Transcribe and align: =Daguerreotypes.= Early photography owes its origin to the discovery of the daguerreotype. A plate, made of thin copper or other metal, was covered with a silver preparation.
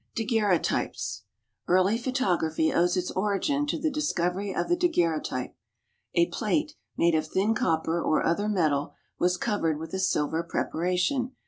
=Daguerreotypes.= 0.15 1.21
Early 1.67 1.95
photography 1.95 2.73
owes 2.73 2.97
its 2.97 3.11
origin 3.11 3.67
to 3.67 3.77
the 3.77 3.91
discovery 3.91 4.51
of 4.51 4.67
the 4.67 4.75
daguerreotype. 4.75 5.53
A 6.15 6.25
plate, 6.31 6.73
made 6.97 7.13
of 7.13 7.27
thin 7.27 7.53
copper 7.53 8.01
or 8.01 8.25
other 8.25 8.49
metal, 8.49 8.95
was 9.19 9.37
covered 9.37 9.77
with 9.77 9.93
a 9.93 9.99
silver 9.99 10.41
preparation. 10.41 11.35